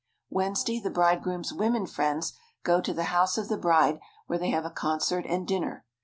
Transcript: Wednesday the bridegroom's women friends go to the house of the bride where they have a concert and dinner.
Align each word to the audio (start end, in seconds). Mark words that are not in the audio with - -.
Wednesday 0.31 0.79
the 0.79 0.89
bridegroom's 0.89 1.53
women 1.53 1.85
friends 1.85 2.33
go 2.63 2.81
to 2.81 2.91
the 2.91 3.03
house 3.13 3.37
of 3.37 3.49
the 3.49 3.55
bride 3.57 3.99
where 4.25 4.39
they 4.39 4.49
have 4.49 4.65
a 4.65 4.71
concert 4.71 5.27
and 5.29 5.47
dinner. 5.47 5.85